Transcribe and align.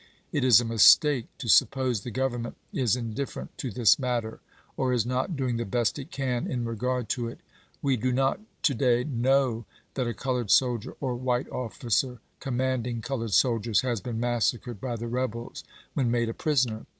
It 0.31 0.43
is 0.43 0.59
a 0.59 0.65
mistake 0.65 1.27
to 1.37 1.47
suppose 1.47 2.01
the 2.01 2.09
Governmeut 2.09 2.55
is 2.73 2.95
indif 2.97 3.31
ferent 3.37 3.49
to 3.57 3.69
this 3.69 3.99
matter, 3.99 4.39
or 4.75 4.93
is 4.93 5.05
not 5.05 5.35
doing 5.35 5.57
the 5.57 5.63
best 5.63 5.99
it 5.99 6.09
can 6.09 6.47
in 6.47 6.65
regard 6.65 7.07
to 7.09 7.27
it. 7.27 7.37
"We 7.83 7.97
do 7.97 8.11
not 8.11 8.39
to 8.63 8.73
day 8.73 9.03
linoiv 9.05 9.65
that 9.93 10.07
a 10.07 10.15
colored 10.15 10.49
sol 10.49 10.77
dier, 10.79 10.95
or 10.99 11.13
white 11.13 11.47
officer 11.51 12.19
commanding 12.39 13.01
colored 13.03 13.33
soldiers, 13.33 13.81
has 13.81 14.01
been 14.01 14.19
massacred 14.19 14.81
by 14.81 14.95
the 14.95 15.07
rebels 15.07 15.63
when 15.93 16.09
made 16.09 16.29
a 16.29 16.33
prisoner. 16.33 16.87